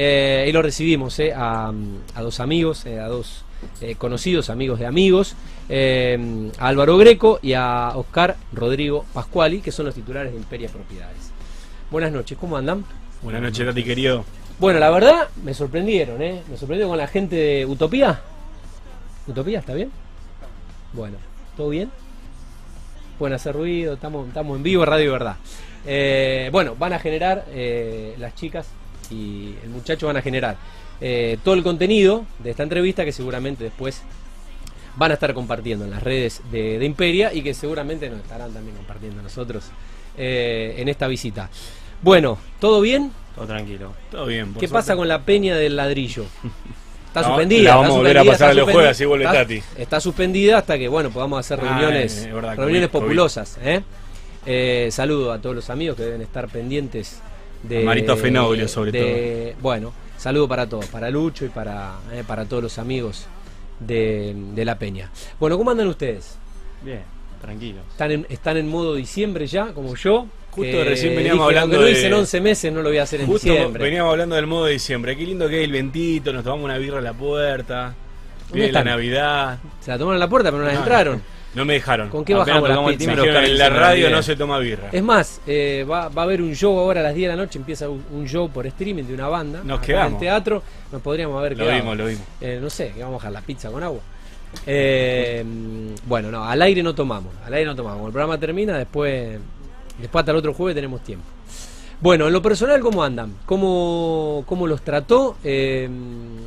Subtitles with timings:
[0.00, 1.72] Eh, y lo recibimos eh, a,
[2.14, 3.42] a dos amigos, eh, a dos
[3.80, 5.34] eh, conocidos amigos de amigos,
[5.68, 11.32] a Álvaro Greco y a Oscar Rodrigo Pascuali, que son los titulares de Imperia Propiedades.
[11.90, 12.84] Buenas noches, ¿cómo andan?
[13.22, 14.24] Buenas noches, Tati querido.
[14.60, 16.42] Bueno, la verdad, me sorprendieron, ¿eh?
[16.48, 18.20] Me sorprendieron con la gente de Utopía.
[19.26, 19.90] ¿Utopía está bien?
[20.92, 21.16] Bueno,
[21.56, 21.90] ¿todo bien?
[23.18, 25.36] Pueden hacer ruido, estamos, estamos en vivo, Radio Verdad.
[26.52, 27.46] Bueno, van a generar,
[28.16, 28.68] las chicas
[29.10, 30.56] y el muchacho van a generar
[31.00, 34.02] eh, todo el contenido de esta entrevista que seguramente después
[34.96, 38.52] van a estar compartiendo en las redes de, de Imperia y que seguramente nos estarán
[38.52, 39.64] también compartiendo nosotros
[40.16, 41.48] eh, en esta visita.
[42.02, 43.12] Bueno, ¿todo bien?
[43.36, 43.92] Todo tranquilo.
[44.10, 44.52] Todo bien.
[44.52, 44.82] por ¿Qué suerte.
[44.86, 46.24] pasa con la peña del ladrillo?
[47.06, 47.62] Está suspendida.
[47.62, 49.62] la está vamos a volver a pasar a los jueves, así vuelve está- Tati.
[49.76, 53.56] Está suspendida hasta que, bueno, podamos hacer Ah, reuniones, es verdad, reuniones COVID, populosas.
[53.62, 53.82] ¿eh?
[54.46, 57.20] Eh, saludo a todos los amigos que deben estar pendientes
[57.62, 57.82] de...
[57.82, 62.44] A Marito Fenoglio, sobre de- Bueno, saludo para todos, para Lucho y para, eh, para
[62.44, 63.26] todos los amigos
[63.80, 65.10] de, de La Peña.
[65.38, 66.36] Bueno, ¿cómo andan ustedes?
[66.82, 67.02] Bien,
[67.40, 67.82] tranquilos.
[67.90, 70.26] ¿Están en, están en modo diciembre ya, como yo?
[70.50, 72.88] Justo Que recién veníamos dije, hablando aunque lo de- hice en 11 meses, no lo
[72.88, 73.84] voy a hacer en Justo diciembre.
[73.84, 75.16] veníamos hablando del modo de diciembre.
[75.16, 77.94] Qué lindo que es el ventito, nos tomamos una birra a la puerta.
[78.48, 78.82] ¿Dónde Viene la?
[78.84, 79.58] Navidad.
[79.80, 81.16] Se la tomaron en la puerta, pero no las No, entraron.
[81.18, 82.08] No me dejaron.
[82.10, 83.10] ¿Con qué Apenas bajamos la tocamos el pizza?
[83.10, 84.88] Me timbre, dijeron, Oscar en la radio no se toma birra.
[84.92, 87.42] Es más, eh, va, va a haber un show ahora a las 10 de la
[87.42, 89.62] noche, empieza un, un show por streaming de una banda.
[89.64, 90.08] Nos quedamos.
[90.08, 91.76] En el teatro, nos podríamos haber Lo quedado.
[91.80, 92.22] vimos, lo vimos.
[92.40, 94.00] Eh, no sé, que vamos a dejar la pizza con agua.
[94.66, 95.44] Eh,
[96.06, 97.96] bueno, no, al aire no tomamos, al aire no tomamos.
[97.98, 99.38] Cuando el programa termina, después,
[99.98, 101.24] después hasta el otro jueves tenemos tiempo.
[102.00, 103.34] Bueno, en lo personal, ¿cómo andan?
[103.44, 105.36] ¿Cómo, cómo los trató?
[105.42, 105.88] Eh,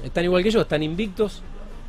[0.04, 0.62] ¿Están igual que yo?
[0.62, 1.44] ¿Están invictos?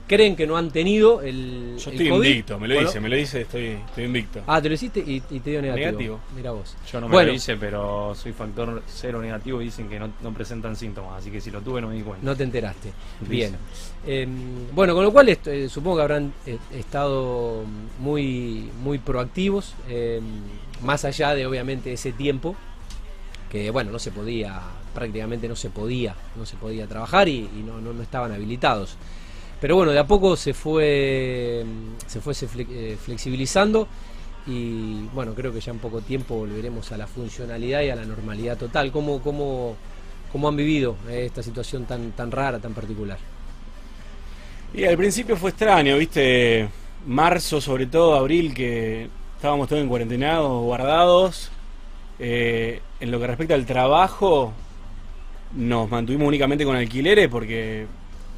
[0.06, 2.28] ¿Creen que no han tenido el, Yo el estoy COVID?
[2.28, 4.42] invicto, me lo Bueno, dice, me lo dice, estoy, estoy invicto.
[4.46, 5.86] Ah, te lo hiciste y, y te dio negativo.
[5.86, 6.20] Negativo.
[6.36, 6.76] Mira vos.
[6.92, 7.28] Yo no me Bueno.
[7.30, 11.30] lo hice, pero soy factor cero negativo y dicen que no, no presentan síntomas, así
[11.30, 12.24] que si lo tuve no me di cuenta.
[12.26, 12.92] No te enteraste.
[13.20, 13.56] Bien.
[14.06, 14.26] Eh,
[14.72, 17.62] bueno, con lo cual eh, supongo que habrán eh, estado
[17.98, 20.20] muy, muy proactivos, eh,
[20.82, 22.54] más allá de obviamente ese tiempo
[23.50, 24.60] que bueno no se podía,
[24.94, 28.96] prácticamente no se podía, no se podía trabajar y, y no, no, no estaban habilitados.
[29.62, 31.64] Pero bueno, de a poco se fue,
[32.08, 33.86] se fue eh, flexibilizando
[34.44, 38.04] y bueno, creo que ya en poco tiempo volveremos a la funcionalidad y a la
[38.04, 38.90] normalidad total.
[38.90, 39.76] ¿Cómo, cómo,
[40.32, 43.18] cómo han vivido eh, esta situación tan, tan rara, tan particular?
[44.74, 46.68] Y al principio fue extraño, viste,
[47.06, 51.52] marzo sobre todo, abril, que estábamos todos en cuarentenados, guardados.
[52.18, 54.52] Eh, en lo que respecta al trabajo,
[55.54, 57.86] nos mantuvimos únicamente con alquileres porque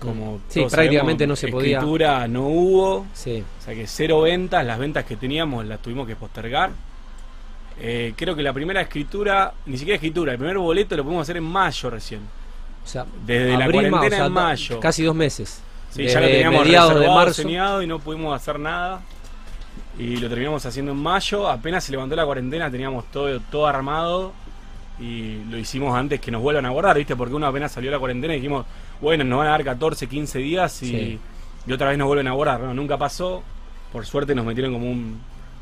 [0.01, 1.79] como Sí, prácticamente sabemos, no se podía.
[1.79, 6.07] escritura no hubo, Sí, o sea que cero ventas, las ventas que teníamos las tuvimos
[6.07, 6.71] que postergar.
[7.81, 11.37] Eh, creo que la primera escritura, ni siquiera escritura, el primer boleto lo pudimos hacer
[11.39, 12.21] en mayo recién.
[12.85, 14.81] o sea, Desde la cuarentena o sea, en mayo.
[14.81, 15.61] Casi dos meses.
[15.91, 17.83] Sí, ya lo Desde teníamos mediados de marzo.
[17.83, 19.03] y no pudimos hacer nada.
[19.99, 21.49] Y lo terminamos haciendo en mayo.
[21.49, 24.33] Apenas se levantó la cuarentena, teníamos todo, todo armado.
[25.01, 27.17] Y lo hicimos antes que nos vuelvan a guardar, ¿viste?
[27.17, 28.65] Porque uno apenas salió la cuarentena y dijimos,
[29.01, 31.19] bueno, nos van a dar 14, 15 días y, Sí.
[31.67, 32.61] y otra vez nos vuelven a guardar.
[32.61, 33.43] No, nunca pasó.
[33.93, 35.21] Por suerte nos metieron como un.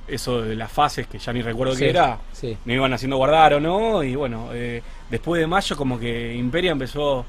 [0.09, 2.19] Eso de las fases que ya ni recuerdo Sí, qué era.
[2.33, 2.57] sí.
[2.65, 4.03] Me iban haciendo guardar o no.
[4.03, 7.25] Y bueno, eh, después de mayo, como que Imperia empezó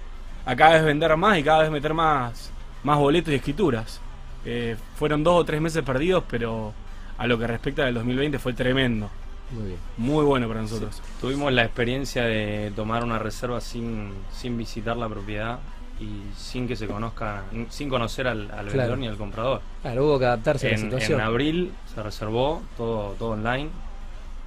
[0.45, 2.51] a cada vez vender más y cada vez meter más,
[2.83, 4.01] más boletos y escrituras.
[4.43, 6.73] Eh, fueron dos o tres meses perdidos, pero
[7.17, 9.09] a lo que respecta del 2020 fue tremendo.
[9.53, 9.79] Muy bien.
[9.97, 11.01] Muy bueno para nosotros.
[11.21, 15.59] Tuvimos la experiencia de tomar una reserva sin, sin visitar la propiedad
[15.99, 19.61] y sin que se conozca, sin conocer al, al vendedor ni al comprador.
[19.81, 21.19] Claro, hubo que adaptarse a la En, situación.
[21.19, 23.69] en abril se reservó todo, todo online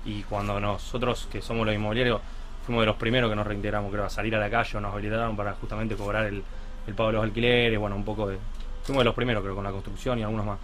[0.05, 2.21] y cuando nosotros que somos los inmobiliarios
[2.65, 4.93] fuimos de los primeros que nos reintegramos creo a salir a la calle o nos
[4.93, 6.43] habilitaron para justamente cobrar el,
[6.87, 8.39] el pago de los alquileres, bueno un poco de...
[8.83, 10.59] Fuimos de los primeros creo con la construcción y algunos más.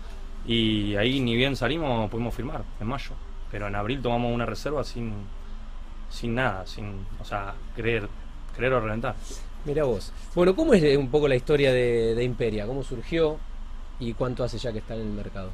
[0.47, 3.13] Y ahí ni bien salimos pudimos firmar en mayo,
[3.53, 5.13] pero en abril tomamos una reserva sin,
[6.11, 8.09] sin nada, sin, o sea, creer,
[8.57, 9.15] creer o reventar.
[9.65, 10.13] Mira vos.
[10.35, 12.67] Bueno, ¿cómo es eh, un poco la historia de, de Imperia?
[12.67, 13.37] ¿Cómo surgió
[14.01, 15.51] y cuánto hace ya que está en el mercado?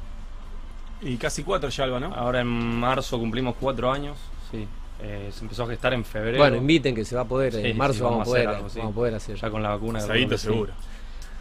[1.01, 2.13] Y casi cuatro ya, Alba, ¿no?
[2.15, 4.17] Ahora en marzo cumplimos cuatro años,
[4.49, 4.67] sí.
[5.01, 6.39] Eh, se empezó a gestar en febrero.
[6.39, 7.53] Bueno, inviten que se va a poder.
[7.53, 8.79] Sí, en marzo sí, vamos, a poder, algo, sí.
[8.79, 9.35] vamos a poder hacer.
[9.37, 9.99] ya con la vacuna.
[10.01, 10.37] Sí.
[10.37, 10.73] seguro.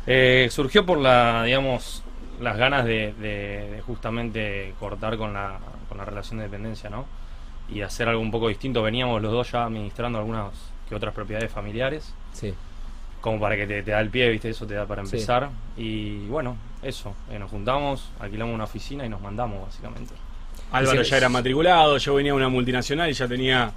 [0.06, 2.02] Eh, surgió por la, digamos,
[2.40, 5.58] las ganas de, de- de justamente cortar con la,
[5.88, 7.06] con la relación de dependencia, ¿no?
[7.70, 8.82] Y hacer algo un poco distinto.
[8.82, 10.52] Veníamos los dos ya administrando algunas
[10.88, 12.54] que otras propiedades familiares, Sí.
[13.20, 14.48] como para que te, te da el pie, ¿viste?
[14.50, 15.16] Eso te da para Sí.
[15.16, 15.50] empezar.
[15.76, 17.14] Y bueno, eso.
[17.30, 20.14] Eh, nos juntamos, alquilamos una oficina y nos mandamos, básicamente.
[20.72, 23.72] Álvaro ya era matriculado, yo venía de una multinacional y ya tenía.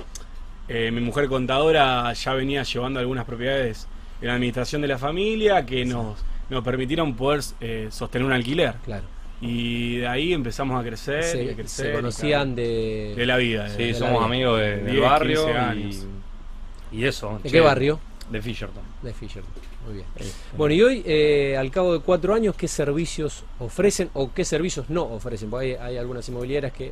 [0.67, 3.87] eh, mi mujer contadora ya venía llevando algunas propiedades
[4.21, 8.75] en la administración de la familia que nos, nos permitieron poder eh, sostener un alquiler.
[8.85, 9.03] Claro.
[9.41, 11.85] Y de ahí empezamos a crecer y a Se, crecer.
[11.87, 13.13] se conocían de...
[13.15, 13.69] de la vida.
[13.69, 14.25] Sí, de- somos vida.
[14.25, 16.05] amigos de- del 10, barrio 15 y, años.
[16.91, 17.39] y eso.
[17.41, 17.99] ¿De che, qué barrio?
[18.29, 18.83] De Fisherton.
[19.01, 19.43] De Fisher.
[19.85, 20.05] Muy bien.
[20.55, 24.89] Bueno, y hoy, eh, al cabo de cuatro años, ¿qué servicios ofrecen o qué servicios
[24.91, 25.49] no ofrecen?
[25.49, 26.91] Porque hay, hay algunas inmobiliarias que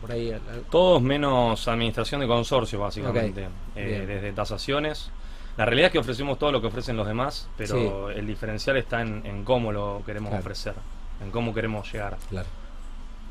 [0.00, 0.32] por ahí...
[0.70, 3.48] Todos menos administración de consorcios, básicamente.
[3.76, 5.10] Eh, desde tasaciones.
[5.58, 9.02] La realidad es que ofrecemos todo lo que ofrecen los demás, pero el diferencial está
[9.02, 10.40] en, en cómo lo queremos Claro.
[10.42, 10.74] ofrecer,
[11.22, 12.16] en cómo queremos llegar.
[12.28, 12.48] Claro.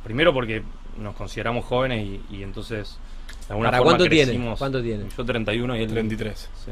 [0.03, 0.63] Primero porque
[0.97, 2.97] nos consideramos jóvenes y, y entonces
[3.47, 4.55] de alguna ¿Para forma cuánto tiene?
[4.57, 5.05] ¿Cuánto tiene?
[5.15, 6.49] Yo 31 y él 33.
[6.65, 6.71] Sí.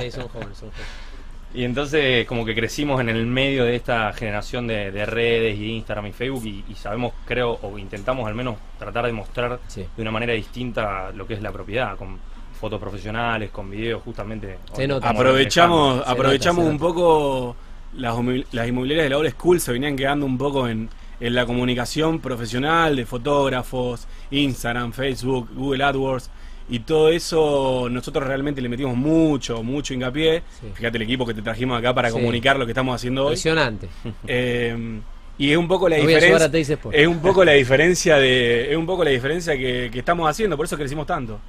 [0.00, 0.86] Sí, son jóvenes, son jóvenes.
[1.54, 5.72] Y entonces como que crecimos en el medio de esta generación de, de redes y
[5.72, 9.86] Instagram y Facebook y, y sabemos, creo, o intentamos al menos tratar de mostrar Sí.
[9.94, 12.16] de una manera distinta lo que es la propiedad, con
[12.58, 14.60] fotos profesionales, con videos, justamente.
[14.72, 15.10] Se nota.
[15.10, 17.56] Aprovechamos, Se aprovechamos nota, se un poco
[17.94, 18.14] las,
[18.52, 20.88] las inmobiliarias de la old school se venían quedando un poco en,
[21.20, 26.30] en la comunicación profesional de fotógrafos, Instagram, Facebook, Google AdWords
[26.68, 30.42] y todo eso nosotros realmente le metimos mucho, mucho hincapié.
[30.60, 30.68] Sí.
[30.74, 32.14] Fíjate el equipo que te trajimos acá para Sí.
[32.14, 33.32] comunicar lo que estamos haciendo hoy.
[33.34, 33.88] Impresionante.
[34.26, 35.00] Eh,
[35.38, 36.50] y es un poco la diferencia.
[36.92, 40.56] Es un poco la diferencia de, es un poco la diferencia que, que estamos haciendo,
[40.56, 41.40] por eso crecimos tanto.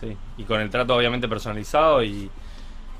[0.00, 2.30] Sí, y con el trato obviamente personalizado y,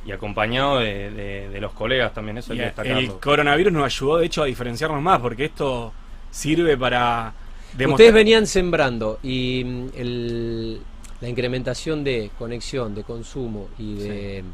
[0.04, 3.20] y acompañado de, de- de los colegas también, eso hay Y que el destacarlo.
[3.20, 5.92] coronavirus nos ayudó de hecho a diferenciarnos más, porque esto
[6.30, 7.32] sirve para
[7.76, 7.90] demostrar.
[7.94, 10.80] Ustedes venían sembrando y mm, el-
[11.20, 14.44] la incrementación de conexión, de consumo y de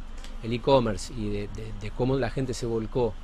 [0.42, 3.14] el e-commerce y de, de- de cómo la gente se volcó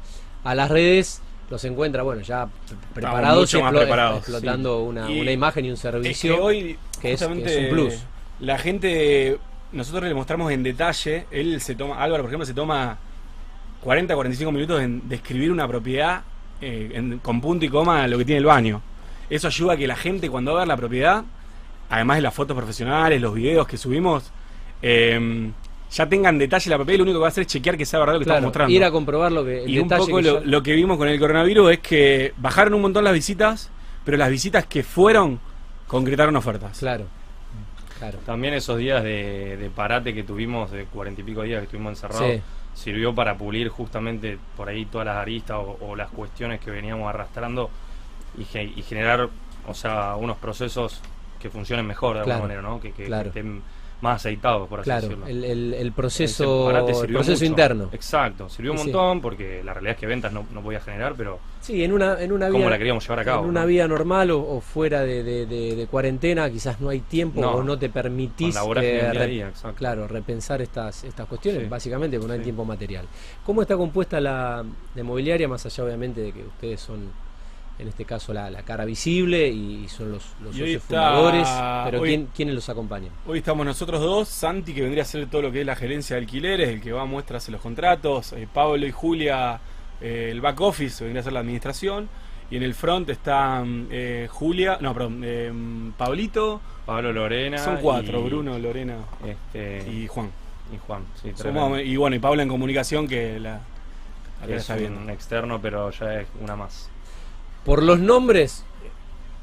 [0.45, 1.21] a las redes,
[1.51, 5.31] los encuentra, bueno, ya pre- preparados, mucho y más explo- preparados, explotando una, Y una
[5.31, 6.35] imagen y un Es servicio.
[6.37, 7.95] que hoy que es- justamente que es un plus.
[8.41, 9.39] La gente,
[9.75, 12.97] nosotros le mostramos en detalle, él se toma, Álvaro por ejemplo se toma
[13.83, 16.23] 40, 45 minutos en describir una propiedad
[16.61, 18.81] eh, en- con punto y coma lo que tiene el baño.
[19.29, 21.25] Eso ayuda a que la gente cuando va a ver la propiedad,
[21.91, 24.31] además de las fotos profesionales, los videos que subimos,
[24.83, 25.51] eh,
[25.91, 27.85] ya tengan detalle la propiedad y lo único que va a hacer es chequear que
[27.87, 28.73] sea verdad lo que Claro, estamos mostrando.
[28.75, 30.97] ir a comprobar lo que el Y un poco que lo, ya- lo que vimos
[30.99, 33.71] con el coronavirus es que bajaron un montón las visitas,
[34.05, 35.39] pero las visitas que fueron
[35.87, 36.79] concretaron ofertas.
[36.79, 37.05] Claro.
[38.11, 38.19] Claro.
[38.27, 41.91] También esos días de, de parate que tuvimos, de cuarenta y pico días que estuvimos
[41.93, 42.43] encerrados, Sí.
[42.75, 47.09] sirvió para pulir justamente por ahí todas las aristas o, o las cuestiones que veníamos
[47.09, 47.71] arrastrando
[48.39, 49.29] y, ge- y generar,
[49.67, 51.01] o sea, unos procesos
[51.41, 52.81] que funcionen mejor de alguna manera, ¿no?
[52.81, 53.25] Que, que- claro.
[53.25, 53.63] que estén
[54.05, 55.27] más aceitados, por así Claro, decirlo.
[55.27, 57.45] el, el- el proceso, el proceso mucho.
[57.45, 57.89] interno.
[57.93, 58.85] Exacto, sirvió un Sí.
[58.85, 62.21] montón porque la realidad es que ventas no, no podía generar, pero Sí, en una,
[62.21, 63.45] en una cómo vía, la queríamos llevar a cabo.
[63.45, 63.67] en una ¿no?
[63.67, 67.53] vida normal o, o fuera de, de- de- de cuarentena, quizás no hay tiempo No,
[67.53, 71.69] o no te permitís eh, re- día, claro, repensar estas, estas cuestiones, Sí.
[71.69, 72.45] básicamente porque no hay Sí.
[72.45, 73.07] tiempo material.
[73.45, 74.63] ¿Cómo está compuesta la,
[74.95, 77.11] la inmobiliaria, más allá obviamente de que ustedes son,
[77.79, 81.11] en este caso, la, la cara visible y son los, los Y hoy socios está-
[81.13, 81.49] fundadores?
[81.91, 83.11] Pero hoy- ¿quién, ¿quiénes los acompañan?
[83.27, 86.15] Hoy estamos nosotros dos, Santi que vendría a hacer todo lo que es la gerencia
[86.17, 89.59] de alquileres, el que va a muestras en los contratos, eh, Pablo y Julia
[90.01, 92.09] eh, el back office, vendría a ser la administración,
[92.51, 95.53] y en el front están eh, Julia, no, perdón, eh,
[95.97, 97.59] Pablito, Pablo Lorena.
[97.59, 100.31] son cuatro, y- Bruno, Lorena Este, y, y Juan.
[100.87, 101.05] Juan.
[101.23, 103.61] Sí, Somos- y bueno, y Pablo en comunicación que la,
[104.47, 105.13] la es está un viendo.
[105.13, 106.91] externo, pero ya es una más.
[107.65, 108.65] Por los nombres,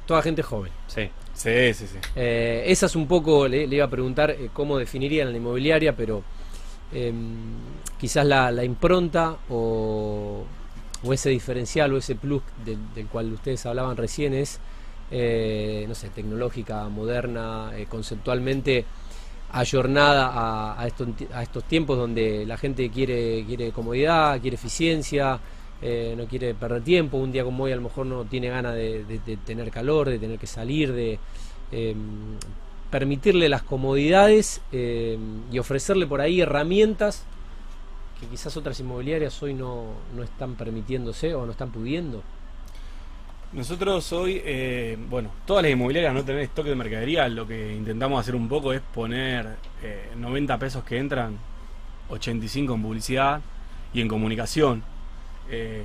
[0.06, 0.72] toda gente joven.
[0.88, 1.10] Sí.
[1.34, 1.98] Sí, sí, sí.
[2.16, 5.96] Eh, esa es un poco, le, le iba a preguntar eh, cómo definirían la inmobiliaria,
[5.96, 6.22] pero
[6.94, 7.12] eh,
[7.98, 10.44] quizás la, la impronta o,
[11.04, 14.60] o ese diferencial o ese plus del, del cual ustedes hablaban recién es,
[15.10, 18.86] eh, no sé, tecnológica, moderna, eh, conceptualmente
[19.54, 25.40] ayornada a, a, estos, a estos tiempos donde la gente quiere, quiere comodidad, quiere eficiencia,
[25.82, 28.76] eh, no quiere perder tiempo, un día como hoy a lo mejor no tiene ganas
[28.76, 31.20] de, tener calor, de tener que salir, de
[31.72, 31.96] eh,
[32.90, 35.18] permitirle las comodidades eh,
[35.52, 37.26] y ofrecerle por ahí herramientas
[38.20, 39.86] que quizás otras inmobiliarias hoy no,
[40.16, 42.22] no están permitiéndose o no están pudiendo.
[43.54, 48.22] Nosotros hoy, eh, bueno, todas las inmobiliarias no tener stock de mercadería, lo que intentamos
[48.22, 51.38] hacer un poco es poner eh, 90 pesos que entran,
[52.10, 53.42] 85 en publicidad
[53.94, 54.84] y en comunicación.
[55.52, 55.84] Eh,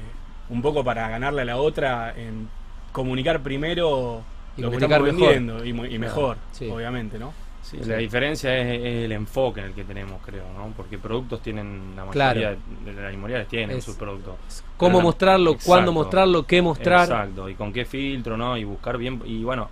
[0.48, 2.48] un poco para ganarle a la otra en
[2.92, 4.22] comunicar primero
[4.56, 5.18] Y lo que estamos mejor.
[5.28, 6.70] vendiendo y, mu- y Claro, mejor, sí.
[6.70, 7.32] obviamente, ¿no?
[7.62, 10.72] Sí, La diferencia es, es el enfoque en el que tenemos, creo, ¿no?
[10.76, 12.38] Porque productos tienen, la Claro.
[12.40, 14.36] mayoría de las inmobiliarias tienen Es- sus productos.
[14.76, 15.68] Cómo Pero mostrarlo, exacto.
[15.68, 17.00] cuándo mostrarlo, qué mostrar.
[17.02, 18.56] Exacto, y con qué filtro, ¿no?
[18.56, 19.20] Y buscar bien.
[19.24, 19.68] Y bueno,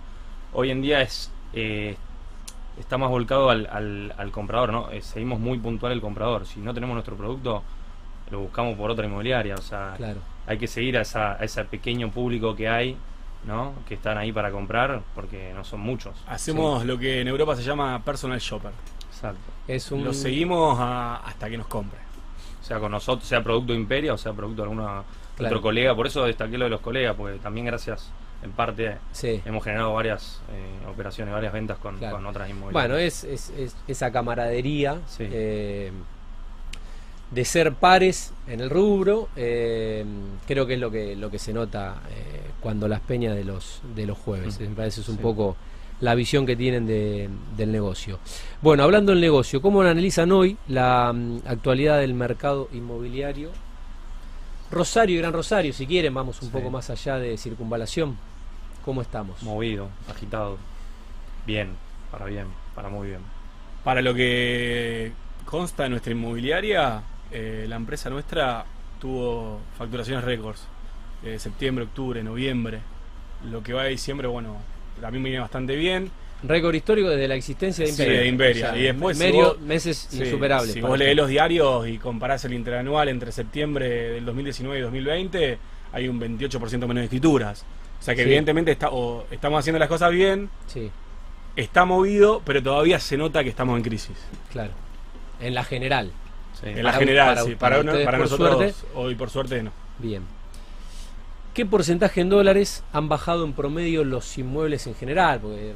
[0.51, 1.95] hoy en día es eh,
[2.77, 4.91] está más volcado al, al, al comprador, ¿no?
[4.91, 6.45] Eh, seguimos muy puntual el comprador.
[6.45, 7.63] Si no tenemos nuestro producto,
[8.31, 9.55] lo buscamos por otra inmobiliaria.
[9.55, 10.19] O sea, Claro.
[10.47, 12.97] hay que seguir a, esa, a ese pequeño público que hay,
[13.45, 13.73] ¿no?
[13.87, 16.15] Que están ahí para comprar, porque no son muchos.
[16.27, 18.71] Hacemos lo que en Europa se llama personal shopper.
[19.09, 19.39] Exacto.
[19.67, 20.03] Es un.
[20.03, 21.99] Lo seguimos a- hasta que nos compre.
[22.61, 25.03] sea con nosotros, sea producto de Imperia o sea producto de alguna
[25.37, 25.53] Claro.
[25.57, 25.93] otro colega.
[25.95, 28.09] Por eso destaqué lo de los colegas, porque también gracias,
[28.41, 29.39] en parte, Sí.
[29.45, 32.15] hemos generado varias eh, operaciones, varias ventas con, Claro.
[32.15, 32.89] con otras inmobiliarias.
[32.89, 35.27] Bueno, es, es- es- esa camaradería Sí.
[35.31, 35.91] eh,
[37.31, 40.05] de ser pares en el rubro, eh,
[40.47, 43.81] creo que es lo que, lo que se nota eh, cuando las peñas de los,
[43.95, 44.59] de los jueves.
[44.59, 44.63] Mm.
[44.63, 45.21] Me parece es un Sí.
[45.21, 45.55] poco
[46.01, 48.19] la visión que tienen de- del negocio.
[48.61, 53.51] Bueno, hablando del negocio, ¿cómo analizan hoy la mm, actualidad del mercado inmobiliario?
[54.71, 56.53] Rosario y Gran Rosario, si quieren, vamos un Sí.
[56.53, 58.17] poco más allá de circunvalación.
[58.83, 59.41] ¿Cómo estamos?
[59.43, 60.57] Movido, agitado.
[61.45, 61.69] Bien,
[62.11, 63.21] para bien, para muy bien.
[63.83, 65.11] Para lo que
[65.45, 68.65] consta de nuestra inmobiliaria, eh, la empresa nuestra
[68.99, 70.63] tuvo facturaciones récords.
[71.23, 72.79] Eh, septiembre, octubre, noviembre.
[73.49, 74.57] Lo que va de diciembre, bueno,
[75.01, 76.09] también viene bastante bien.
[76.43, 78.19] Récord histórico desde la existencia de Sí, Imperia.
[78.21, 78.77] de Imperia.
[78.77, 80.73] Y después, si medio- vos- meses Sí, insuperables.
[80.73, 81.21] Si vos leés esto.
[81.23, 85.57] los diarios y comparás el interanual entre septiembre del 2019 y 2020,
[85.93, 87.65] hay un 28% menos de escrituras.
[87.99, 88.27] O sea que Sí.
[88.27, 90.91] evidentemente está, o estamos haciendo las cosas bien, Sí,
[91.55, 94.15] está movido, pero todavía se nota que estamos en crisis.
[94.51, 94.71] claro.
[95.39, 96.11] En la general.
[96.61, 96.69] Sí.
[96.69, 97.55] En la Para- general, para- sí.
[97.55, 98.75] para Para, uno- ustedes, para por nosotros, suerte.
[98.95, 99.71] hoy por suerte no.
[99.99, 100.23] Bien.
[101.53, 105.39] ¿Qué porcentaje en dólares han bajado en promedio los inmuebles en general?
[105.39, 105.73] Porque eh,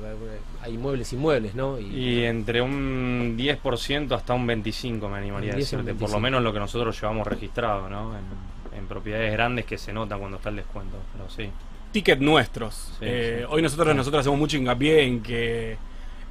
[0.61, 1.79] hay inmuebles inmuebles, ¿no?
[1.79, 5.93] Y entre un 10% hasta un 25% me animaría a Un 10 y un decirte,
[5.93, 6.11] por 25.
[6.11, 8.11] lo menos lo que nosotros llevamos registrado, ¿no?
[8.17, 11.49] En, en propiedades grandes que se nota cuando está el descuento, pero sí.
[11.93, 12.75] Ticket nuestros.
[12.99, 13.45] Sí, Eh, sí.
[13.49, 15.77] Hoy nosotros, nosotros hacemos mucho hincapié en que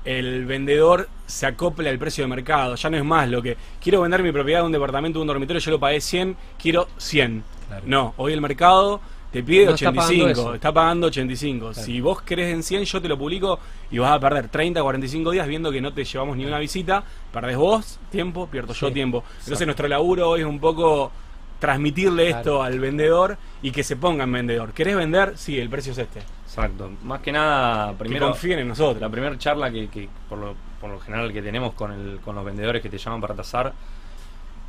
[0.05, 2.75] el vendedor se acople al precio de mercado.
[2.75, 5.27] Ya no es más lo que quiero vender mi propiedad de un departamento, de un
[5.29, 7.45] dormitorio, yo lo pagué 100, quiero 100.
[7.69, 7.83] Claro.
[7.87, 9.01] No, hoy el mercado
[9.31, 11.71] te pide No está 85, pagando está pagando, 85.
[11.73, 11.87] Claro.
[11.87, 13.59] Si vos querés en 100, yo te lo publico
[13.91, 17.05] y vas a perder 30, 45 días viendo que no te llevamos ni una visita.
[17.31, 19.19] Perdés vos tiempo, pierdo yo tiempo.
[19.19, 19.67] Entonces Exacto.
[19.67, 21.13] nuestro laburo hoy es un poco
[21.59, 22.39] transmitirle Claro.
[22.39, 24.73] esto al vendedor y que se ponga en vendedor.
[24.73, 25.35] ¿Querés vender?
[25.37, 26.23] Sí, el precio es este.
[26.49, 26.91] Exacto.
[27.03, 29.01] Más que nada, que primero, confíen en nosotros.
[29.01, 32.35] la primera charla que, que por, lo, por lo general que tenemos con, el, con
[32.35, 33.73] los vendedores que te llaman para tasar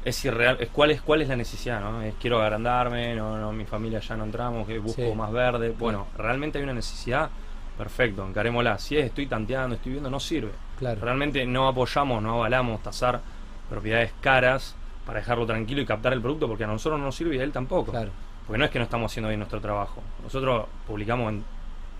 [0.03, 2.01] es irreal, es cuál es cuál es la necesidad, ¿no?
[2.01, 5.15] Es quiero agrandarme, no, no, mi familia ya no entramos, que busco Sí.
[5.15, 5.73] más verde.
[5.77, 7.29] Bueno, realmente hay una necesidad,
[7.77, 8.77] perfecto, encarémosla.
[8.77, 10.51] Si es estoy tanteando, estoy viendo, no sirve.
[10.77, 10.99] Claro.
[11.01, 13.21] Realmente no apoyamos, no avalamos tasar
[13.69, 17.35] propiedades caras para dejarlo tranquilo y captar el producto porque a nosotros no nos sirve
[17.35, 17.91] y a él tampoco.
[17.91, 18.11] Claro.
[18.47, 20.01] Porque no es que no estamos haciendo bien nuestro trabajo.
[20.23, 21.43] Nosotros publicamos en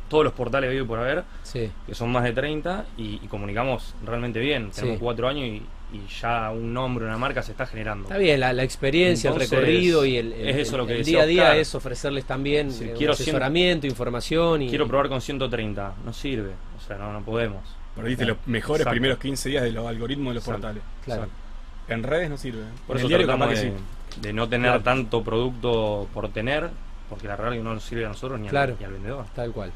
[0.09, 1.71] todos los portales hoy por haber, Sí.
[1.87, 4.71] que son más de 30, y, y comunicamos realmente bien.
[4.71, 5.01] Tenemos Sí.
[5.03, 5.61] cuatro años y,
[5.95, 8.03] y ya un nombre, una marca se está generando.
[8.05, 10.87] Está bien, la, la experiencia, Entonces, el recorrido y el, el- es eso el- lo
[10.87, 14.69] que el decía día a día es ofrecerles también Sí, eh, quiero asesoramiento, información y
[14.69, 17.61] Quiero probar con 130, no sirve, o sea, no, no podemos.
[17.95, 18.37] Perdiste Claro.
[18.39, 18.93] los mejores Exacto.
[18.93, 20.61] primeros 15 días de los algoritmos de los Exacto.
[20.61, 20.83] portales.
[21.05, 21.23] Claro.
[21.23, 21.93] Exacto.
[21.93, 22.61] En redes no sirve.
[22.85, 24.21] Por en eso el diario tratamos capaz que de, sí.
[24.21, 24.83] de no tener Claro.
[24.83, 26.69] tanto producto por tener,
[27.09, 29.25] porque la realidad no nos sirve a nosotros ni, al- ni al vendedor.
[29.35, 29.71] Tal cual.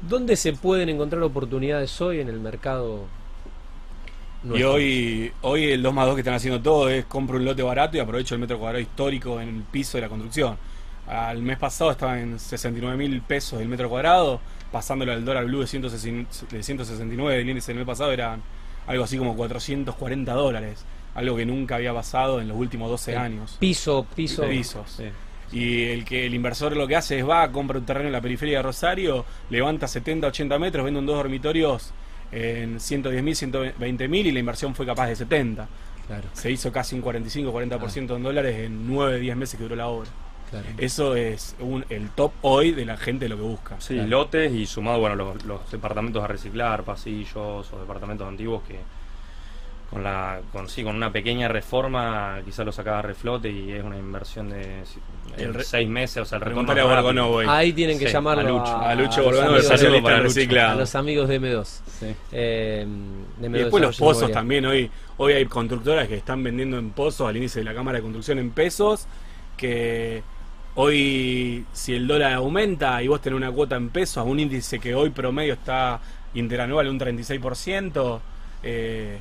[0.00, 3.06] ¿Dónde se pueden encontrar oportunidades hoy en el mercado?
[4.54, 7.62] Y hoy, hoy el 2 más 2 que están haciendo todo es compro un lote
[7.62, 10.56] barato y aprovecho el metro cuadrado histórico en el piso de la construcción.
[11.08, 14.40] Al mes pasado estaba en 69 mil pesos el metro cuadrado,
[14.70, 18.42] pasándolo al dólar blue de 160 de 169 del índice del mes pasado eran
[18.86, 20.84] algo así como 440 dólares,
[21.16, 23.56] algo que nunca había pasado en los últimos 12 El años.
[23.58, 24.42] Piso, piso.
[24.48, 24.88] Pisos.
[24.98, 25.04] Sí.
[25.52, 28.20] Y el que el inversor lo que hace es va, compra un terreno en la
[28.20, 31.92] periferia de Rosario, levanta 70, 80 metros, vende un dos dormitorios
[32.32, 35.66] en 110 mil, 120 mil y la inversión fue capaz de 70.
[36.06, 39.76] Claro, Se hizo casi un 45, 40% en dólares en 9, 10 meses que duró
[39.76, 40.08] la obra.
[40.50, 40.66] claro.
[40.78, 43.78] Eso es un- el top hoy de la gente de lo que busca.
[43.80, 44.08] Sí, Claro.
[44.08, 48.78] lotes y sumado, bueno, los, los departamentos a reciclar, pasillos o departamentos antiguos que
[49.90, 53.82] con la con sí, con una pequeña reforma quizás lo sacaba a reflote y es
[53.82, 54.82] una inversión de
[55.38, 56.84] El re- seis meses, o sea, el retorno a.
[56.84, 57.38] Borgonovo.
[57.50, 58.76] Ahí tienen que Sí, llamarlo a Lucho.
[58.76, 60.78] a, A Lucho los Borgonovo, a reciclado.
[60.80, 61.64] los amigos de M2.
[61.64, 62.06] Sí.
[62.32, 62.86] Eh,
[63.38, 64.66] de Y M2 después los pozos también.
[64.66, 68.02] Hoy, hoy hay constructoras que están vendiendo en pozos al índice de la Cámara de
[68.02, 69.06] Construcción en pesos.
[69.56, 70.22] Que
[70.74, 74.78] hoy, si el dólar aumenta y vos tenés una cuota en pesos, a un índice
[74.78, 75.98] que hoy promedio está
[76.34, 78.20] interanual un 36%,
[78.62, 79.18] eh,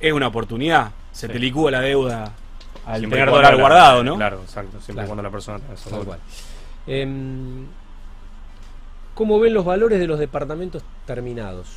[0.00, 0.90] es una oportunidad.
[1.12, 1.32] Se Sí.
[1.32, 2.32] te licúa la deuda
[2.86, 4.16] al Siempre tener dólar la- guardado, ¿no?
[4.16, 5.06] Claro, exacto, siempre Claro.
[5.06, 5.58] y cuando la persona
[5.90, 6.18] Tal cual.
[6.86, 7.66] Em,
[9.14, 11.76] ¿Cómo ven los valores de los departamentos terminados?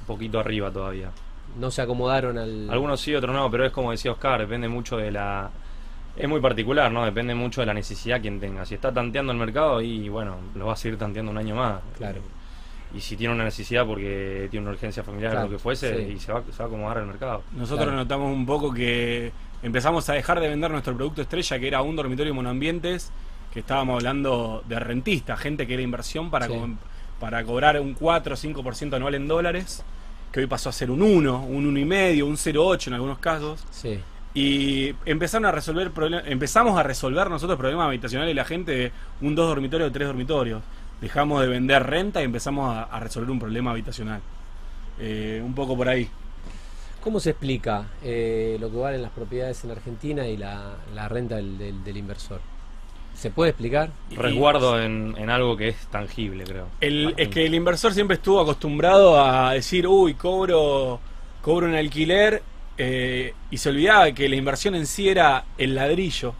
[0.00, 1.10] Un poquito arriba todavía.
[1.58, 2.68] No se acomodaron al.
[2.70, 5.50] Algunos sí, otros no, pero es como decía Oscar, depende mucho de la
[6.16, 7.04] Es muy particular, ¿no?
[7.04, 8.66] Depende mucho de la necesidad quien tenga.
[8.66, 11.80] Si está tanteando el mercado y bueno, lo va a seguir tanteando un año más.
[11.96, 12.20] Claro.
[12.94, 15.94] Y si tiene una necesidad porque tiene una urgencia familiar Claro, o lo que fuese,
[16.06, 16.12] sí.
[16.14, 17.42] y se va, se va a acomodar al mercado.
[17.52, 17.96] Nosotros Claro.
[17.98, 19.30] notamos un poco que
[19.62, 23.10] empezamos a dejar de vender nuestro producto estrella, que era un dormitorio monoambientes,
[23.52, 26.52] que estábamos hablando de rentista, gente que era inversión para, Sí.
[26.52, 26.68] co-
[27.20, 29.82] para cobrar un 4 o 5% anual en dólares,
[30.32, 33.64] que hoy pasó a ser un 1, un 1,5, un 0,8 en algunos casos.
[33.70, 33.98] Sí.
[34.34, 35.90] Y empezaron a resolver
[36.26, 38.92] empezamos a resolver nosotros problemas habitacionales de la gente de
[39.22, 40.62] un dos dormitorios o tres dormitorios.
[41.00, 44.20] Dejamos de vender renta y empezamos a, a resolver un problema habitacional.
[44.98, 46.08] Eh, un poco por ahí.
[47.02, 51.36] ¿Cómo se explica eh, lo que valen las propiedades en Argentina y la, la renta
[51.36, 52.40] del, del- del inversor?
[53.14, 53.90] ¿Se puede explicar?
[54.10, 56.66] Resguardo en, en algo que es tangible, creo.
[56.80, 61.00] El- es que el inversor siempre estuvo acostumbrado a decir, uy, cobro,
[61.42, 62.42] cobro un alquiler
[62.76, 66.34] eh, y se olvidaba que la inversión en sí era el ladrillo.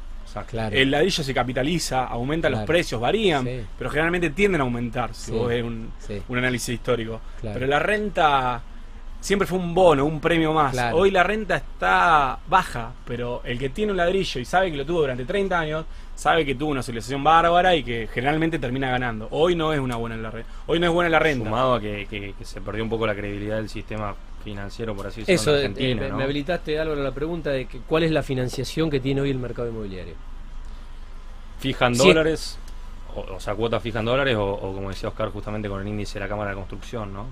[0.45, 0.77] Claro.
[0.77, 2.67] El ladrillo se capitaliza, aumenta los Claro.
[2.67, 3.61] precios, varían, Sí.
[3.77, 5.37] pero generalmente tienden a aumentar si Sí.
[5.37, 6.23] vos ves un, Sí.
[6.29, 7.21] un análisis histórico.
[7.41, 7.55] Claro.
[7.59, 8.63] Pero la renta
[9.21, 10.73] siempre fue un bono, un premio más.
[10.73, 10.97] Claro.
[10.97, 14.87] Hoy la renta está baja, pero el que tiene un ladrillo y sabe que lo
[14.87, 19.29] tuvo durante 30 años, sabe que tuvo una civilización bárbara y que generalmente termina ganando.
[19.31, 20.49] Hoy no es una buena la renta.
[20.67, 21.45] Hoy no es buena la renta.
[21.45, 24.15] Sumado a que, que- que se perdió un poco la credibilidad del sistema
[24.51, 26.03] financiero, por así decirlo, Eso, en eh, Argentina.
[26.03, 26.17] me, ¿no?
[26.19, 29.39] me habilitaste, Álvaro, la pregunta de que, cuál es la financiación que tiene hoy el
[29.39, 30.15] mercado inmobiliario.
[31.59, 32.07] Fijan Sí.
[32.07, 32.59] dólares,
[33.15, 36.15] o, o sea, cuotas fijan dólares, o, o como decía Oscar, justamente con el índice
[36.15, 37.27] de la Cámara de Construcción, ¿no?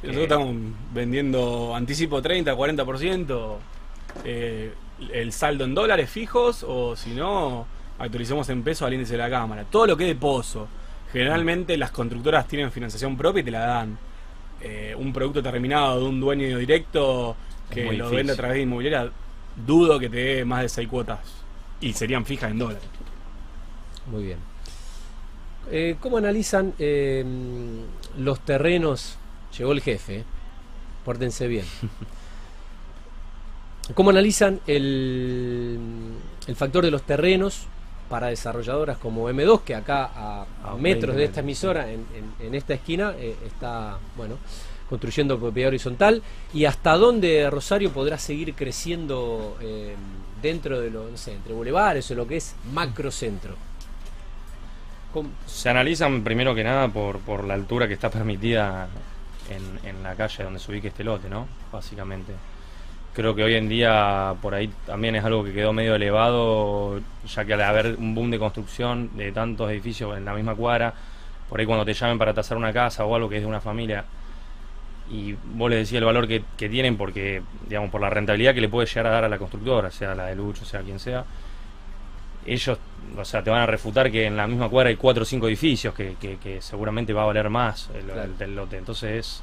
[0.00, 0.54] Sí, Nosotros estamos
[0.92, 3.56] vendiendo anticipo 30, 40%,
[4.24, 4.72] eh,
[5.12, 7.66] el saldo en dólares fijos o si no,
[7.98, 9.64] actualicemos en pesos al índice de la cámara.
[9.64, 10.68] Todo lo que es de pozo.
[11.12, 13.98] Generalmente las constructoras tienen financiación propia y te la dan.
[14.60, 17.36] Eh, un producto terminado de un dueño directo
[17.70, 18.16] que lo difícil.
[18.16, 19.10] vende a través de inmobiliaria,
[19.66, 21.18] dudo que te dé más de 6 cuotas.
[21.80, 22.82] Y serían fijas en dólares.
[24.10, 24.38] Muy bien.
[25.70, 27.24] Eh, ¿Cómo analizan eh,
[28.18, 29.18] los terrenos?
[29.58, 30.24] Llegó el jefe,
[31.04, 31.66] pórtense bien.
[33.94, 35.78] ¿Cómo analizan el,
[36.46, 37.66] el factor de los terrenos
[38.08, 42.04] para desarrolladoras como M2, que acá a, a A 20 metros de esta emisora, en,
[42.14, 44.36] en- en esta esquina, eh, está bueno
[44.88, 46.22] construyendo propiedad horizontal?
[46.54, 49.96] ¿Y hasta dónde Rosario podrá seguir creciendo eh,
[50.40, 53.56] dentro de lo, no sé, entre bulevares o lo que es macrocentro?
[55.12, 58.88] ¿Cómo- Se analizan primero que nada por, por la altura que está permitida
[59.50, 61.46] en, en la calle donde se ubique este lote, ¿no?
[61.72, 62.32] Básicamente.
[63.16, 67.44] Creo que hoy en día por ahí también es algo que quedó medio elevado, ya
[67.46, 70.92] que al haber un boom de construcción de tantos edificios en la misma cuadra,
[71.48, 73.62] por ahí cuando te llamen para tasar una casa o algo que es de una
[73.62, 74.04] familia,
[75.10, 78.60] y vos le decís el valor que, que tienen porque, digamos, por la rentabilidad que
[78.60, 81.24] le puede llegar a dar a la constructora, sea la de Lucho, sea quien sea,
[82.44, 82.78] ellos,
[83.16, 85.48] o sea, te van a refutar que en la misma cuadra hay cuatro o cinco
[85.48, 88.28] edificios que, que- que seguramente va a valer más el, Claro.
[88.38, 88.76] el lote.
[88.76, 89.42] Entonces,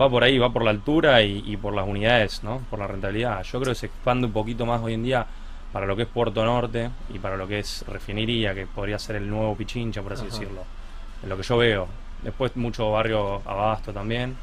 [0.00, 2.58] va por ahí, va por la altura y, y por las unidades, ¿no?
[2.70, 3.42] Por la rentabilidad.
[3.44, 5.26] Yo creo que se expande un poquito más hoy en día
[5.72, 9.16] para lo que es Puerto Norte y para lo que es refinería, que podría ser
[9.16, 10.30] el nuevo Pichincha, por así Ajá.
[10.30, 10.62] decirlo.
[11.22, 11.88] En lo que yo veo.
[12.22, 14.36] Después mucho barrio Abasto también.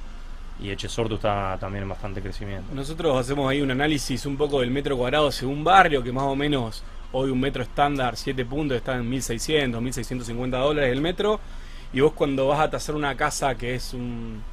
[0.60, 2.74] Y Echesortu está también en bastante crecimiento.
[2.74, 6.36] Nosotros hacemos ahí un análisis un poco del metro cuadrado según barrio, que más o
[6.36, 6.84] menos
[7.14, 11.40] hoy un metro estándar, 7 puntos, está en 1600, 1650 dólares el metro.
[11.94, 14.44] Y vos cuando vas a tasar una casa que es un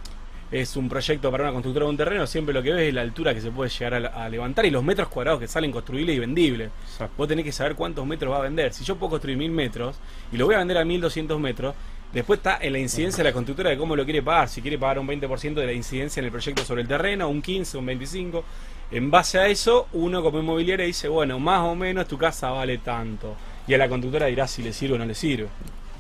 [0.50, 3.02] es un proyecto para una constructora de un terreno, siempre lo que ves es la
[3.02, 6.16] altura que se puede llegar a, a levantar y los metros cuadrados que salen construibles
[6.16, 6.70] y vendibles.
[6.84, 7.14] Exacto.
[7.18, 8.72] Vos tenés que saber cuántos metros va a vender.
[8.72, 9.96] Si yo puedo construir 1000 metros
[10.32, 11.74] y lo voy a vender a 1200 metros,
[12.12, 14.48] después está en la incidencia de la constructora de cómo lo quiere pagar.
[14.48, 17.42] Si quiere pagar un 20% de la incidencia en el proyecto sobre el terreno, un
[17.42, 18.44] 15, un 25.
[18.90, 22.78] En base a eso, uno como inmobiliaria dice, bueno, más o menos tu casa vale
[22.78, 23.36] tanto.
[23.66, 25.48] Y a la constructora dirá si le sirve o no le sirve.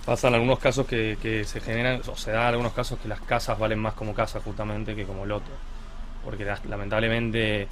[0.08, 3.58] Pasan algunos casos que, que se generan, o se da algunos casos que las casas
[3.58, 5.50] valen más como casa justamente que como lote.
[6.24, 7.68] Porque las- lamentablemente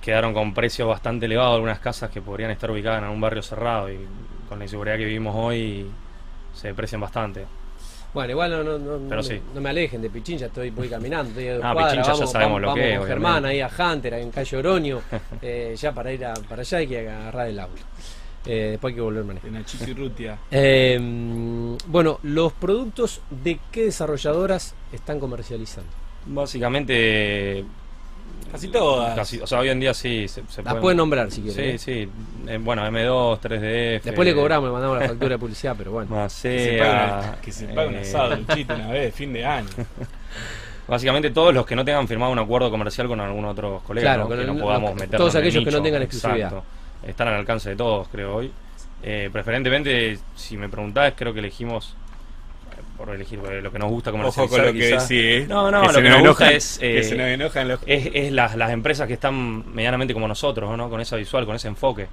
[0.00, 3.92] quedaron con precios bastante elevados algunas casas que podrían estar ubicadas en un barrio cerrado
[3.92, 3.98] y
[4.48, 5.86] con la inseguridad que vivimos hoy
[6.54, 7.44] se deprecian bastante.
[8.14, 9.38] Bueno, igual no, no, no, Pero no- sí.
[9.54, 12.30] no me alejen de Pichincha, estoy voy caminando, estoy a Ah, cuadras, Pichincha ya vamos,
[12.32, 15.00] sabemos vamos, lo vamos que es, con Germán ahí a Hunter, ahí en calle Oroño,
[15.42, 17.82] eh, ya para ir a, para allá hay que agarrar el auto.
[18.46, 19.50] Eh, después hay que volver a manejar.
[19.96, 20.38] Rutia.
[20.50, 20.98] Eh,
[21.86, 25.90] bueno, los productos de qué desarrolladoras están comercializando.
[26.26, 27.64] Básicamente...
[28.50, 29.16] Casi todas.
[29.16, 31.78] casi- o sea, hoy en día sí se, se Las pueden nombrar si quieren.
[31.78, 32.06] Sí, ¿eh?
[32.06, 32.48] sí.
[32.48, 34.02] Eh, bueno, M2, 3DF.
[34.02, 36.08] Después le cobramos, le mandamos la factura de publicidad, pero bueno.
[36.08, 39.14] Que se pague, Macea, una- que se pague un eh, asado, un chiste una vez,
[39.14, 39.68] fin de año.
[40.86, 44.28] Básicamente todos los que no tengan firmado un acuerdo comercial con algún otro colega, Claro,
[44.28, 44.36] ¿no?
[44.36, 46.48] que el- no podamos meternos todos en el aquellos que no tengan exclusividad.
[46.48, 46.64] Exacto.
[47.06, 48.52] Están al alcance de todos, creo, hoy.
[49.02, 51.94] Eh, preferentemente, si me preguntás, creo que elegimos
[52.72, 55.48] eh, por elegir lo que nos gusta como Ojo con lo que decís.
[55.48, 57.68] No, no, que lo se que nos nos gusta es, que eh, se nos enojan
[57.68, 57.80] los...
[57.86, 60.88] es, es las, las empresas que están medianamente como nosotros, ¿no?
[60.88, 62.08] Con esa visual, con ese enfoque.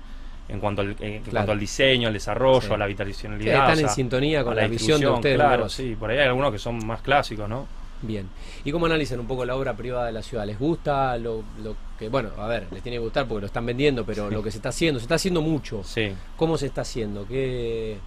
[0.50, 1.32] En cuanto al, en Claro.
[1.32, 2.74] cuanto al diseño, al desarrollo, Sí.
[2.74, 3.54] a la vitalizacionalidad.
[3.54, 5.36] están o sea, en sintonía con la, visión de ustedes.
[5.38, 5.70] Claro, ¿no?
[5.70, 5.96] sí.
[5.98, 7.68] Por ahí hay algunos que son más clásicos, ¿no?
[8.02, 8.28] Bien.
[8.64, 10.46] ¿Y cómo analizan un poco la obra privada de la ciudad?
[10.46, 13.66] ¿Les gusta lo, lo que, bueno, a ver, les tiene que gustar porque lo están
[13.66, 15.84] vendiendo, pero lo que se está haciendo, se está haciendo mucho.
[15.84, 16.12] Sí.
[16.36, 17.28] ¿Cómo se está haciendo?
[17.28, 17.98] ¿Qué,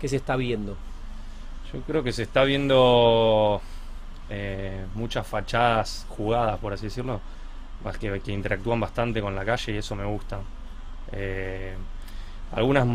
[0.00, 0.76] qué se está viendo?
[1.72, 3.60] Yo creo que se está viendo
[4.28, 7.20] eh, muchas fachadas jugadas, por así decirlo,
[7.98, 10.40] que, que interactúan bastante con la calle y eso me gusta.
[11.12, 11.74] Eh,
[12.52, 12.86] algunas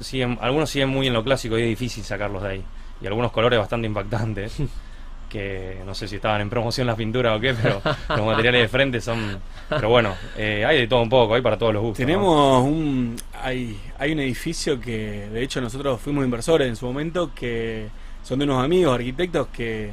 [0.00, 2.64] siguen, algunos siguen muy en lo clásico y es difícil sacarlos de ahí.
[3.00, 4.56] Y algunos colores bastante impactantes,
[5.28, 8.68] que no sé si estaban en promoción las pinturas o qué, pero los materiales de
[8.68, 9.38] frente son...
[9.68, 12.00] Pero bueno, eh, hay de todo un poco, hay para todos los gustos.
[12.00, 12.06] ¿no?
[12.06, 17.32] Tenemos un hay, hay un edificio que de hecho nosotros fuimos inversores en su momento
[17.34, 17.88] que
[18.22, 19.90] son de unos amigos arquitectos que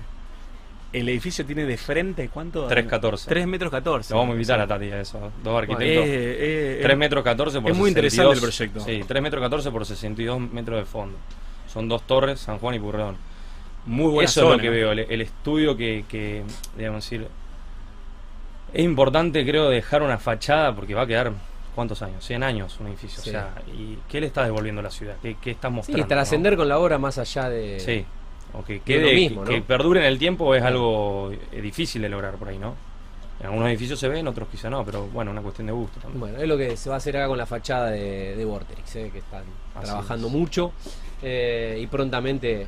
[0.94, 2.70] el edificio tiene de frente ¿cuánto?
[2.70, 3.26] 3.14.
[3.26, 4.14] 3 metros 14.
[4.14, 6.06] Lo vamos a invitar a Tati a eso, dos arquitectos.
[6.08, 8.70] eh, 3 metros 14 por es muy interesante 62.
[8.70, 8.80] el proyecto.
[9.02, 11.18] Sí, 3 metros 14 por 62 metros de fondo.
[11.68, 13.18] Son dos torres, San Juan y Purredón.
[13.86, 16.44] Muy buena Eso es lo que veo, el, el estudio que, que,
[16.78, 17.28] digamos decir,
[18.74, 21.32] es importante creo dejar una fachada porque va a quedar,
[21.76, 22.26] ¿cuántos años?
[22.26, 23.22] 100 años un edificio.
[23.22, 23.30] Sí.
[23.30, 25.16] O sea, ¿y qué le está devolviendo a la ciudad?
[25.22, 26.08] ¿Qué, qué está Sí, mostrando?
[26.08, 26.58] trascender no?
[26.58, 27.80] con la obra más allá de...
[27.80, 28.06] Sí,
[28.54, 29.56] o que de quede, mismo, que, ¿no?
[29.58, 32.76] que perdure en el tiempo es algo eh, difícil de lograr por ahí, ¿no?
[33.40, 36.00] En algunos edificios se ve, en otros quizá no, pero bueno, una cuestión de gusto
[36.00, 36.20] también.
[36.20, 38.96] Bueno, es lo que se va a hacer acá con la fachada de, de Vorterix,
[38.96, 39.44] eh, que están
[39.76, 40.34] Así trabajando es.
[40.34, 40.72] mucho
[41.22, 42.68] eh, y prontamente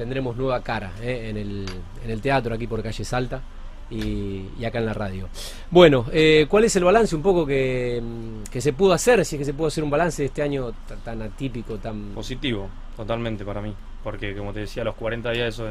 [0.00, 1.66] tendremos nueva cara eh, en, el,
[2.02, 3.42] en el teatro aquí por calle Salta
[3.90, 5.28] y, acá en la radio.
[5.70, 9.22] Bueno, eh, ¿cuál es el balance un poco que, mm, que se pudo hacer?
[9.26, 10.72] Si es que se pudo hacer un balance de este año
[11.04, 12.14] tan, atípico, tan...
[12.14, 13.74] Positivo, totalmente para mí.
[14.02, 15.66] Porque como te decía, los 40 días eso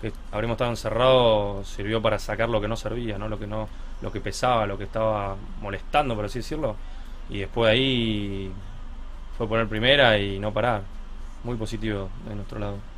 [0.00, 3.28] que habremos estado encerrados sirvió para sacar lo que no servía, ¿no?
[3.28, 3.68] Lo que no,
[4.00, 6.74] lo que pesaba, lo que estaba molestando, por así decirlo.
[7.30, 8.52] Y después de ahí
[9.38, 10.82] fue poner primera y no parar.
[11.44, 12.91] Muy positivo de nuestro lado.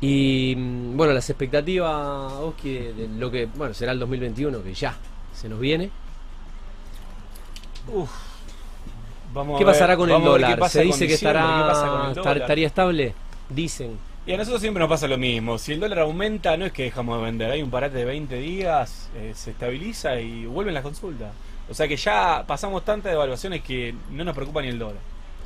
[0.00, 4.74] Y mm, bueno, las expectativas, Oski, de, de lo que bueno será el 2021, que
[4.74, 4.96] ya
[5.34, 5.90] se nos viene.
[7.92, 8.10] Uf.
[9.32, 10.68] Vamos ¿Qué a ver- pasará con el dólar?
[10.68, 13.14] ¿Se dice que estará, estaría estable?
[13.48, 13.96] Dicen.
[14.26, 15.56] Y a nosotros siempre nos pasa lo mismo.
[15.58, 17.50] Si el dólar aumenta, no es que dejamos de vender.
[17.50, 21.32] Hay un parate de 20 días, eh, se estabiliza y vuelven las consultas.
[21.70, 24.98] O sea que ya pasamos tantas devaluaciones que no nos preocupa ni el dólar.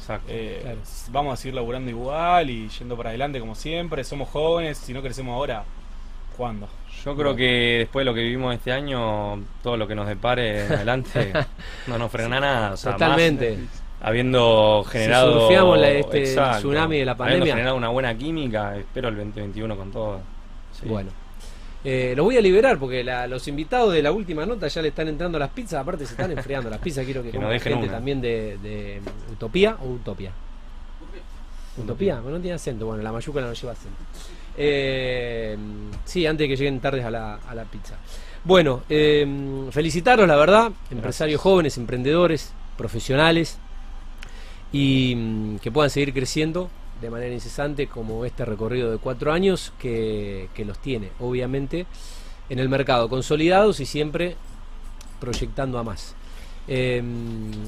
[0.04, 0.26] Exacto.
[0.30, 0.78] Eh, Claro.
[1.10, 4.04] Vamos a seguir laburando igual y yendo para adelante como siempre.
[4.04, 5.64] Somos jóvenes, si no crecemos ahora,
[6.36, 6.68] ¿cuándo?
[7.04, 10.66] Yo creo que después de lo que vivimos este año, todo lo que nos depare
[10.66, 11.32] en adelante
[11.86, 12.72] no nos frena nada.
[12.72, 13.58] o sea, más- Totalmente.
[14.02, 16.58] habiendo generado surfeamos la- este Exacto.
[16.58, 17.54] tsunami de la habiendo pandemia.
[17.54, 20.20] generado una buena química espero el 2021 con todo
[20.72, 20.86] Sí.
[20.88, 21.10] Bueno.
[21.84, 24.88] Eh, los voy a liberar porque la- los invitados de la última nota ya le
[24.88, 25.80] están entrando las pizzas.
[25.82, 27.04] Aparte, se están enfriando las pizzas.
[27.04, 27.92] Quiero que, Que dejen gente una.
[27.96, 29.00] también de, de
[29.32, 30.32] Utopía o Utopia.
[31.76, 32.86] Utopía, bueno, no tiene acento.
[32.86, 33.96] Bueno, la mayúscula no lleva acento.
[34.56, 35.56] Eh,
[36.04, 37.96] sí, antes de que lleguen tardes a la, a la pizza.
[38.44, 39.26] Bueno, eh,
[39.72, 40.70] felicitaros, la verdad.
[40.90, 43.58] Empresarios jóvenes, emprendedores, profesionales.
[44.72, 46.70] Y mm, que puedan seguir creciendo
[47.04, 51.84] de manera incesante como este recorrido de cuatro años que, que los tiene, obviamente,
[52.48, 54.36] en el mercado, consolidados y siempre
[55.20, 56.14] proyectando a más.
[56.66, 57.02] Eh,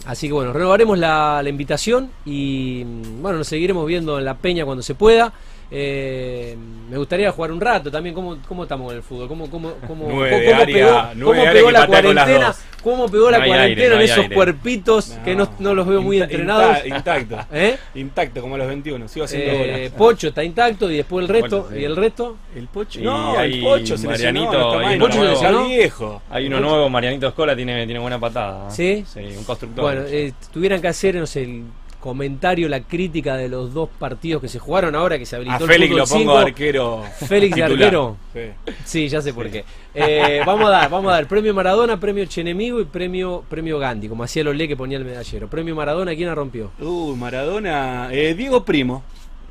[0.07, 4.39] así que bueno, renovaremos la, la invitación y mm, bueno, nos seguiremos viendo en la
[4.39, 5.35] peña cuando se pueda.
[5.71, 6.57] Eh,
[6.89, 8.15] me gustaría jugar un rato también.
[8.15, 9.29] ¿Cómo, cómo estamos en el fútbol?
[9.29, 10.75] ¿Cómo, cómo, cómo, Nueve cómo área-
[11.15, 12.55] pegó, cómo pegó la cuarentena?
[12.85, 14.35] ¿Cómo pegó la No cuarentena aire, no en esos aire.
[14.37, 16.77] cuerpitos que no, no los veo muy Inta- entrenados?
[16.85, 17.39] inta- Intacto.
[17.53, 17.77] ¿Eh?
[17.97, 19.09] Intacto, como a los 21.
[19.09, 19.91] Sigo haciendo Eh, bolas.
[19.99, 21.63] Pocho está intacto y después el resto.
[21.63, 21.83] Bueno, sí.
[21.83, 22.37] ¿Y el resto?
[22.55, 23.01] El Pocho.
[23.01, 26.23] No, el Pocho se lesionó, Marianito, uno Pocho viejo.
[26.31, 28.71] hay uno nuevo Marianito Escola tiene, tiene buena patada ¿eh?
[28.71, 29.05] ¿Sí?
[29.13, 31.65] sí un constructor Bueno, eh, tuvieran que hacer, no sé, el
[32.07, 35.67] comentario, la crítica de los dos partidos que se jugaron ahora que se habilitó A
[35.67, 36.39] el Félix lo pongo 5.
[36.39, 37.03] arquero.
[37.27, 38.17] Félix de arquero.
[38.33, 38.41] Sí.
[38.85, 39.65] Sí, ya sé por qué.
[39.95, 44.09] Eh, vamos a dar, vamos a dar premio Maradona, premio Chenemigo y premio premio Gandhi,
[44.09, 45.51] como hacía Lolé que ponía el medallero.
[45.51, 46.71] Premio Maradona, ¿quién la rompió?
[46.81, 48.09] Uh, Maradona.
[48.13, 49.03] Eh, Diego Primo.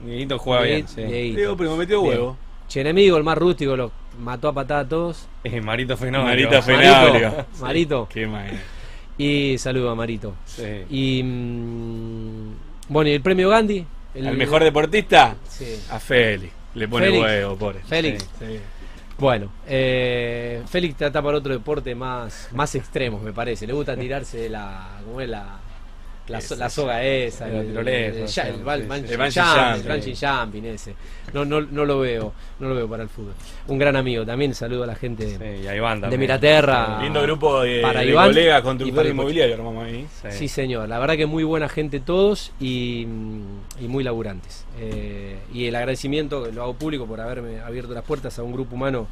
[0.05, 1.03] Dieguito juega bien sí.
[1.03, 1.37] Dieguito.
[1.37, 2.13] Diego Primo metió Bien.
[2.13, 2.37] huevo.
[2.67, 5.27] Chenemigo, el más rústico, lo mató a patada a todos.
[5.43, 6.71] Eh, Marito Fenómeno Marito Sí.
[6.71, 7.29] Fenómeno.
[7.29, 8.07] Marito, Marito.
[8.11, 8.49] Qué mal.
[9.17, 10.35] Y saludo a Marito.
[10.45, 10.83] Sí.
[10.89, 12.53] Y mm,
[12.89, 13.85] bueno, ¿y el premio Gandhi?
[14.13, 15.35] El, ¿Al mejor deportista?
[15.47, 15.79] Sí.
[15.89, 16.53] A Félix.
[16.75, 17.23] Le pone Félix.
[17.23, 17.79] huevo, pobre.
[17.87, 18.23] Félix.
[18.39, 18.59] Sí.
[19.17, 23.65] Bueno, eh, Félix trata para otro deporte más, más extremos, me parece.
[23.65, 25.57] Le gusta tirarse de la, ¿cómo es la,
[26.27, 28.27] La, so- la soga esa, el el, el-
[30.15, 30.95] jumping, ese.
[31.33, 33.33] No, no, no lo veo, no lo veo para el fútbol.
[33.67, 36.17] Un gran amigo, también saludo a la gente Sí, y a Iván de.
[36.17, 36.99] Miraterra.
[37.01, 40.07] Lindo grupo de, Para de Iván colegas, constructores inmobiliarios armamos ahí.
[40.21, 40.27] Sí.
[40.31, 40.89] Sí, señor.
[40.89, 44.65] La verdad que muy buena gente todos y, mm, y muy laburantes.
[44.79, 48.75] Eh, y el agradecimiento, lo hago público por haberme abierto las puertas a un grupo
[48.75, 49.07] humano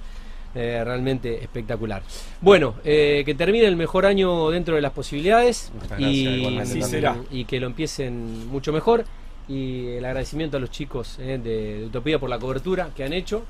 [0.56, 2.04] eh, realmente espectacular.
[2.39, 7.18] Bueno, eh, que termine el mejor año dentro de las posibilidades y, Así será.
[7.32, 9.06] y que lo empiecen mucho mejor.
[9.48, 13.13] Y el agradecimiento a los chicos eh, de, de Utopía por la cobertura que han
[13.13, 13.44] hecho.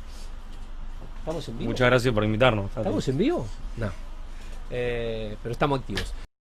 [1.19, 1.71] ¿Estamos en vivo?
[1.71, 2.65] Muchas gracias por invitarnos.
[2.75, 3.47] ¿Estamos en vivo?
[3.77, 3.91] No.
[4.69, 6.13] Pero estamos activos.